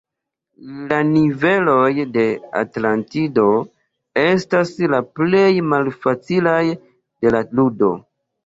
La 0.93 0.97
niveloj 1.09 1.91
de 2.15 2.23
Atlantido 2.61 3.45
estas 4.25 4.73
la 4.95 5.05
plej 5.21 5.47
malfacilaj 5.75 6.61
de 6.81 7.37
la 7.39 7.45
ludo. 7.61 7.97